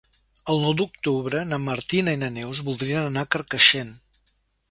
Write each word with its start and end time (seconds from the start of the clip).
El 0.53 0.61
nou 0.61 0.71
d'octubre 0.79 1.41
na 1.49 1.59
Martina 1.65 2.15
i 2.17 2.19
na 2.23 2.31
Neus 2.39 2.63
voldrien 2.69 3.05
anar 3.11 3.27
a 3.27 3.31
Carcaixent. 3.37 3.93